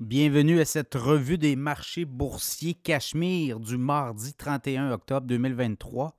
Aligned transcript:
Bienvenue 0.00 0.58
à 0.58 0.64
cette 0.64 0.94
revue 0.94 1.36
des 1.36 1.54
marchés 1.54 2.06
boursiers 2.06 2.72
Cachemire 2.72 3.60
du 3.60 3.76
mardi 3.76 4.32
31 4.32 4.90
octobre 4.90 5.26
2023. 5.26 6.16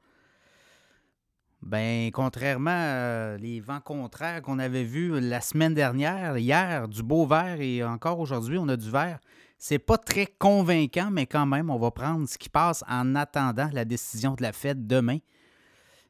Ben, 1.63 2.12
contrairement 2.12 2.70
à 2.70 3.36
les 3.38 3.62
vents 3.62 3.81
contraires 3.81 4.44
qu'on 4.44 4.59
avait 4.59 4.83
vus 4.83 5.20
la 5.20 5.41
semaine 5.41 5.73
dernière, 5.73 6.38
hier, 6.38 6.88
du 6.88 7.01
beau 7.01 7.25
vert 7.25 7.59
et 7.62 7.83
encore 7.83 8.20
aujourd'hui, 8.20 8.59
on 8.59 8.70
a 8.70 8.78
du 8.78 8.91
vert. 8.91 9.20
C'est 9.57 9.80
pas 9.80 9.98
très 9.98 10.28
convaincant, 10.28 11.10
mais 11.12 11.26
quand 11.26 11.48
même, 11.48 11.71
on 11.71 11.80
va 11.80 11.90
prendre 11.90 12.30
ce 12.30 12.38
qui 12.38 12.50
passe 12.50 12.84
en 12.88 13.16
attendant 13.16 13.71
la 13.74 13.86
décision 13.86 14.36
de 14.36 14.44
la 14.44 14.54
Fed 14.54 14.86
demain. 14.86 15.18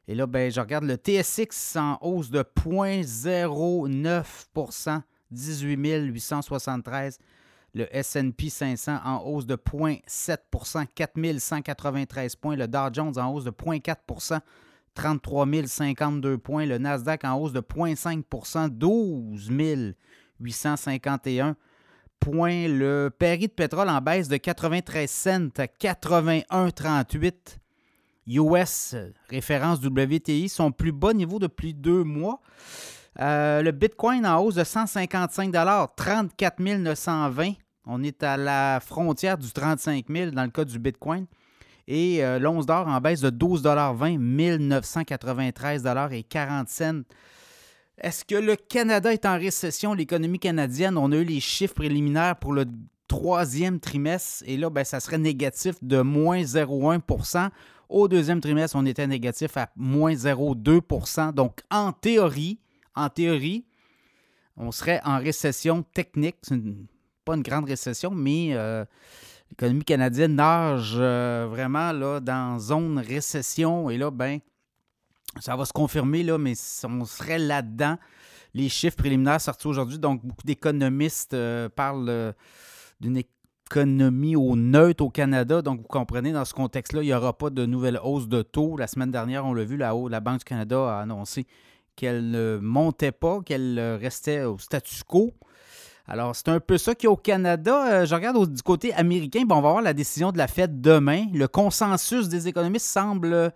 Et 0.06 0.14
là, 0.14 0.26
ben, 0.26 0.52
je 0.52 0.60
regarde 0.60 0.84
le 0.84 0.96
TSX 0.96 1.76
en 1.76 1.96
hausse 2.02 2.28
de 2.30 2.42
0,09 2.42 5.00
18 5.30 6.12
873 6.12 7.18
le 7.74 7.88
SP 7.90 8.48
500 8.48 9.00
en 9.04 9.18
hausse 9.24 9.46
de 9.46 9.56
0,7% 9.56 10.86
4 10.94 11.38
193 11.38 12.36
points. 12.36 12.56
Le 12.56 12.68
Dow 12.68 12.88
Jones 12.92 13.18
en 13.18 13.32
hausse 13.32 13.44
de 13.44 13.50
0,4% 13.50 14.40
33 14.94 15.46
052 15.66 16.38
points. 16.38 16.66
Le 16.66 16.78
Nasdaq 16.78 17.24
en 17.24 17.34
hausse 17.34 17.52
de 17.52 17.60
0,5% 17.60 18.68
12 18.68 19.50
851 20.40 21.56
points. 22.20 22.68
Le 22.68 23.10
Paris 23.16 23.48
de 23.48 23.52
pétrole 23.52 23.88
en 23.88 24.00
baisse 24.00 24.28
de 24.28 24.36
93 24.36 25.10
cents 25.10 25.48
à 25.58 25.66
81,38. 25.66 27.58
US, 28.26 28.96
référence 29.28 29.84
WTI, 29.84 30.48
son 30.48 30.72
plus 30.72 30.92
bas 30.92 31.12
niveau 31.12 31.38
depuis 31.38 31.74
deux 31.74 32.04
mois. 32.04 32.40
Euh, 33.20 33.62
le 33.62 33.70
Bitcoin 33.70 34.26
en 34.26 34.40
hausse 34.40 34.54
de 34.54 34.64
155 34.64 35.52
34 35.96 36.60
920. 36.60 37.52
On 37.86 38.02
est 38.02 38.22
à 38.22 38.36
la 38.36 38.80
frontière 38.80 39.38
du 39.38 39.50
35 39.52 40.06
000 40.08 40.30
dans 40.30 40.44
le 40.44 40.50
cas 40.50 40.64
du 40.64 40.78
Bitcoin. 40.78 41.26
Et 41.86 42.24
euh, 42.24 42.38
l'once 42.38 42.64
d'or 42.64 42.88
en 42.88 43.00
baisse 43.00 43.20
de 43.20 43.30
12,20 43.30 44.18
1993 44.18 45.86
et 46.12 46.22
40 46.22 46.68
cents. 46.68 47.02
Est-ce 47.98 48.24
que 48.24 48.34
le 48.34 48.56
Canada 48.56 49.12
est 49.12 49.26
en 49.26 49.38
récession? 49.38 49.94
L'économie 49.94 50.38
canadienne, 50.38 50.96
on 50.96 51.12
a 51.12 51.16
eu 51.16 51.24
les 51.24 51.40
chiffres 51.40 51.74
préliminaires 51.74 52.36
pour 52.36 52.52
le 52.52 52.64
troisième 53.06 53.80
trimestre 53.80 54.42
et 54.46 54.56
là, 54.56 54.70
ben, 54.70 54.84
ça 54.84 54.98
serait 54.98 55.18
négatif 55.18 55.76
de 55.82 56.00
moins 56.00 56.42
0,1% 56.42 57.50
Au 57.88 58.08
deuxième 58.08 58.40
trimestre, 58.40 58.76
on 58.76 58.86
était 58.86 59.06
négatif 59.06 59.56
à 59.56 59.70
moins 59.76 60.14
0,2% 60.14 61.32
Donc, 61.32 61.60
en 61.70 61.92
théorie, 61.92 62.58
en 62.96 63.10
théorie, 63.10 63.66
on 64.56 64.72
serait 64.72 65.00
en 65.04 65.18
récession 65.18 65.82
technique 65.82 66.36
pas 67.24 67.34
une 67.34 67.42
grande 67.42 67.64
récession, 67.64 68.10
mais 68.10 68.50
euh, 68.52 68.84
l'économie 69.50 69.84
canadienne 69.84 70.34
nage 70.34 70.94
euh, 70.96 71.46
vraiment 71.48 71.92
là, 71.92 72.20
dans 72.20 72.58
zone 72.58 72.98
récession. 72.98 73.90
Et 73.90 73.98
là, 73.98 74.10
ben, 74.10 74.38
ça 75.40 75.56
va 75.56 75.64
se 75.64 75.72
confirmer, 75.72 76.22
là, 76.22 76.38
mais 76.38 76.54
on 76.84 77.04
serait 77.04 77.38
là-dedans. 77.38 77.96
Les 78.52 78.68
chiffres 78.68 78.96
préliminaires 78.96 79.40
sortis 79.40 79.66
aujourd'hui, 79.66 79.98
donc 79.98 80.24
beaucoup 80.24 80.44
d'économistes 80.44 81.34
euh, 81.34 81.68
parlent 81.68 82.34
d'une 83.00 83.16
économie 83.16 84.36
au 84.36 84.54
neutre 84.54 85.02
au 85.02 85.10
Canada. 85.10 85.62
Donc, 85.62 85.80
vous 85.80 85.88
comprenez, 85.88 86.32
dans 86.32 86.44
ce 86.44 86.54
contexte-là, 86.54 87.02
il 87.02 87.06
n'y 87.06 87.14
aura 87.14 87.36
pas 87.36 87.50
de 87.50 87.66
nouvelle 87.66 87.98
hausse 88.02 88.28
de 88.28 88.42
taux. 88.42 88.76
La 88.76 88.86
semaine 88.86 89.10
dernière, 89.10 89.44
on 89.44 89.54
l'a 89.54 89.64
vu, 89.64 89.76
la, 89.76 89.92
la 90.08 90.20
Banque 90.20 90.38
du 90.40 90.44
Canada 90.44 90.98
a 90.98 91.00
annoncé 91.00 91.46
qu'elle 91.96 92.30
ne 92.30 92.58
montait 92.60 93.12
pas, 93.12 93.40
qu'elle 93.44 93.78
restait 94.00 94.44
au 94.44 94.58
statu 94.58 95.02
quo. 95.06 95.32
Alors, 96.06 96.36
c'est 96.36 96.48
un 96.48 96.60
peu 96.60 96.76
ça 96.76 96.94
qu'il 96.94 97.06
y 97.06 97.08
a 97.08 97.12
au 97.12 97.16
Canada. 97.16 97.86
Euh, 97.88 98.06
je 98.06 98.14
regarde 98.14 98.52
du 98.52 98.62
côté 98.62 98.92
américain. 98.92 99.42
Bon, 99.46 99.56
on 99.56 99.62
va 99.62 99.70
voir 99.70 99.82
la 99.82 99.94
décision 99.94 100.32
de 100.32 100.38
la 100.38 100.46
Fed 100.46 100.82
demain. 100.82 101.26
Le 101.32 101.48
consensus 101.48 102.28
des 102.28 102.46
économistes 102.46 102.86
semble 102.86 103.52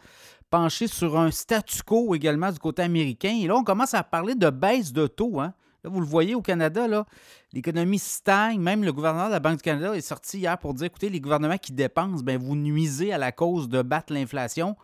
pencher 0.49 0.87
sur 0.87 1.19
un 1.19 1.31
statu 1.31 1.83
quo 1.83 2.15
également 2.15 2.51
du 2.51 2.59
côté 2.59 2.81
américain. 2.83 3.37
Et 3.43 3.47
là, 3.47 3.57
on 3.57 3.65
commence 3.65 3.93
à 3.93 4.03
parler 4.03 4.35
de 4.35 4.49
baisse 4.49 4.95
de 4.95 5.07
taux. 5.07 5.41
Hein. 5.41 5.53
Là, 5.85 5.91
vous 5.91 6.01
le 6.01 6.07
voyez 6.07 6.35
au 6.35 6.41
Canada, 6.41 6.89
là, 6.89 7.05
l'économie 7.53 7.99
stagne. 7.99 8.59
Même 8.59 8.83
le 8.83 8.95
gouverneur 8.95 9.27
de 9.27 9.33
la 9.33 9.41
Banque 9.41 9.59
du 9.59 9.63
Canada 9.63 9.95
est 9.95 10.01
sorti 10.01 10.39
hier 10.39 10.57
pour 10.57 10.73
dire 10.73 10.87
écoutez, 10.87 11.11
les 11.11 11.21
gouvernements 11.21 11.59
qui 11.59 11.73
dépensent, 11.73 12.25
bien, 12.25 12.39
vous 12.39 12.57
nuisez 12.57 13.13
à 13.13 13.19
la 13.19 13.31
cause 13.31 13.69
de 13.69 13.83
battre 13.83 14.15
l'inflation. 14.15 14.75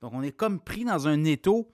Donc, 0.00 0.12
on 0.14 0.22
est 0.22 0.30
comme 0.30 0.60
pris 0.60 0.84
dans 0.84 1.08
un 1.08 1.24
étau. 1.24 1.68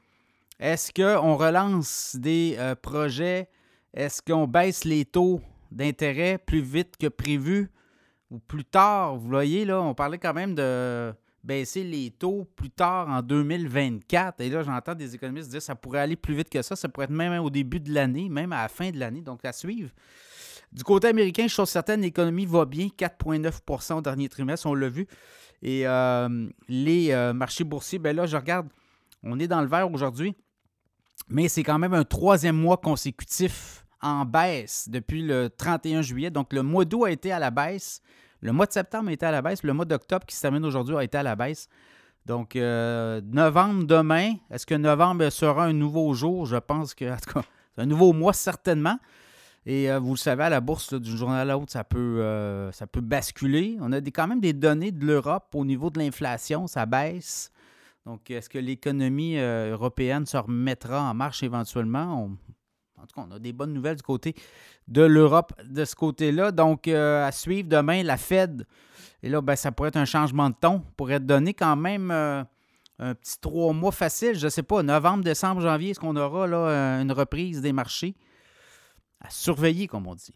Est-ce 0.58 0.92
qu'on 0.94 1.36
relance 1.36 2.16
des 2.18 2.56
euh, 2.58 2.74
projets 2.74 3.50
est-ce 3.96 4.20
qu'on 4.20 4.46
baisse 4.46 4.84
les 4.84 5.06
taux 5.06 5.40
d'intérêt 5.72 6.38
plus 6.38 6.60
vite 6.60 6.96
que 6.98 7.06
prévu 7.06 7.70
ou 8.30 8.38
plus 8.38 8.64
tard? 8.64 9.16
Vous 9.16 9.28
voyez, 9.28 9.64
là, 9.64 9.80
on 9.80 9.94
parlait 9.94 10.18
quand 10.18 10.34
même 10.34 10.54
de 10.54 11.14
baisser 11.42 11.82
les 11.82 12.10
taux 12.10 12.46
plus 12.56 12.70
tard 12.70 13.08
en 13.08 13.22
2024. 13.22 14.42
Et 14.42 14.50
là, 14.50 14.62
j'entends 14.62 14.94
des 14.94 15.14
économistes 15.14 15.48
dire 15.48 15.60
que 15.60 15.64
ça 15.64 15.74
pourrait 15.74 16.00
aller 16.00 16.16
plus 16.16 16.34
vite 16.34 16.50
que 16.50 16.60
ça. 16.60 16.76
Ça 16.76 16.88
pourrait 16.90 17.04
être 17.04 17.10
même 17.10 17.42
au 17.42 17.48
début 17.48 17.80
de 17.80 17.92
l'année, 17.94 18.28
même 18.28 18.52
à 18.52 18.62
la 18.62 18.68
fin 18.68 18.90
de 18.90 18.98
l'année. 18.98 19.22
Donc, 19.22 19.44
à 19.44 19.52
suivre. 19.52 19.90
Du 20.72 20.84
côté 20.84 21.08
américain, 21.08 21.48
chose 21.48 21.70
certaine, 21.70 22.02
l'économie 22.02 22.44
va 22.44 22.66
bien, 22.66 22.88
4,9% 22.88 23.94
au 23.94 24.00
dernier 24.02 24.28
trimestre, 24.28 24.66
on 24.66 24.74
l'a 24.74 24.90
vu. 24.90 25.06
Et 25.62 25.86
euh, 25.86 26.48
les 26.68 27.12
euh, 27.12 27.32
marchés 27.32 27.64
boursiers, 27.64 27.98
ben 27.98 28.14
là, 28.14 28.26
je 28.26 28.36
regarde, 28.36 28.68
on 29.22 29.38
est 29.38 29.48
dans 29.48 29.62
le 29.62 29.68
vert 29.68 29.90
aujourd'hui, 29.90 30.34
mais 31.28 31.48
c'est 31.48 31.62
quand 31.62 31.78
même 31.78 31.94
un 31.94 32.04
troisième 32.04 32.56
mois 32.56 32.76
consécutif 32.76 33.85
en 34.02 34.24
baisse 34.24 34.88
depuis 34.88 35.22
le 35.22 35.50
31 35.50 36.02
juillet. 36.02 36.30
Donc, 36.30 36.52
le 36.52 36.62
mois 36.62 36.84
d'août 36.84 37.04
a 37.04 37.10
été 37.10 37.32
à 37.32 37.38
la 37.38 37.50
baisse. 37.50 38.00
Le 38.40 38.52
mois 38.52 38.66
de 38.66 38.72
septembre 38.72 39.08
a 39.08 39.12
été 39.12 39.26
à 39.26 39.30
la 39.30 39.42
baisse. 39.42 39.62
Le 39.62 39.72
mois 39.72 39.84
d'octobre 39.84 40.26
qui 40.26 40.36
se 40.36 40.42
termine 40.42 40.64
aujourd'hui 40.64 40.96
a 40.96 41.04
été 41.04 41.18
à 41.18 41.22
la 41.22 41.36
baisse. 41.36 41.68
Donc, 42.26 42.56
euh, 42.56 43.20
novembre 43.24 43.84
demain, 43.84 44.34
est-ce 44.50 44.66
que 44.66 44.74
novembre 44.74 45.30
sera 45.30 45.64
un 45.64 45.72
nouveau 45.72 46.12
jour? 46.12 46.44
Je 46.44 46.56
pense 46.56 46.92
que, 46.92 47.12
en 47.12 47.16
tout 47.16 47.32
cas, 47.34 47.42
c'est 47.74 47.82
un 47.82 47.86
nouveau 47.86 48.12
mois 48.12 48.32
certainement. 48.32 48.98
Et 49.64 49.90
euh, 49.90 49.98
vous 50.00 50.12
le 50.12 50.18
savez, 50.18 50.44
à 50.44 50.50
la 50.50 50.60
bourse, 50.60 50.92
d'une 50.92 51.16
journée 51.16 51.38
à 51.38 51.44
l'autre, 51.44 51.70
ça, 51.72 51.84
peut, 51.84 52.20
euh, 52.20 52.70
ça 52.72 52.86
peut 52.86 53.00
basculer. 53.00 53.76
On 53.80 53.92
a 53.92 54.00
quand 54.00 54.26
même 54.26 54.40
des 54.40 54.52
données 54.52 54.92
de 54.92 55.06
l'Europe 55.06 55.54
au 55.54 55.64
niveau 55.64 55.90
de 55.90 56.00
l'inflation, 56.00 56.66
ça 56.66 56.84
baisse. 56.84 57.52
Donc, 58.04 58.30
est-ce 58.30 58.48
que 58.48 58.58
l'économie 58.58 59.36
européenne 59.38 60.26
se 60.26 60.36
remettra 60.36 61.02
en 61.02 61.14
marche 61.14 61.42
éventuellement? 61.42 62.30
En 63.06 63.08
tout 63.08 63.20
cas, 63.20 63.26
on 63.30 63.36
a 63.36 63.38
des 63.38 63.52
bonnes 63.52 63.72
nouvelles 63.72 63.96
du 63.96 64.02
côté 64.02 64.34
de 64.88 65.02
l'Europe 65.02 65.52
de 65.64 65.84
ce 65.84 65.94
côté-là. 65.94 66.50
Donc, 66.50 66.88
euh, 66.88 67.26
à 67.26 67.30
suivre 67.30 67.68
demain, 67.68 68.02
la 68.02 68.16
Fed. 68.16 68.66
Et 69.22 69.28
là, 69.28 69.40
ben, 69.40 69.54
ça 69.54 69.70
pourrait 69.72 69.88
être 69.88 69.96
un 69.96 70.04
changement 70.04 70.50
de 70.50 70.56
ton. 70.60 70.82
Pourrait 70.96 71.20
donner 71.20 71.54
quand 71.54 71.76
même 71.76 72.10
euh, 72.10 72.42
un 72.98 73.14
petit 73.14 73.40
trois 73.40 73.72
mois 73.72 73.92
facile. 73.92 74.34
Je 74.34 74.46
ne 74.46 74.50
sais 74.50 74.62
pas, 74.62 74.82
novembre, 74.82 75.22
décembre, 75.22 75.60
janvier, 75.60 75.90
est-ce 75.90 76.00
qu'on 76.00 76.16
aura 76.16 76.46
là, 76.46 76.56
euh, 76.56 77.02
une 77.02 77.12
reprise 77.12 77.60
des 77.60 77.72
marchés? 77.72 78.16
À 79.20 79.30
surveiller, 79.30 79.86
comme 79.86 80.06
on 80.06 80.14
dit. 80.14 80.34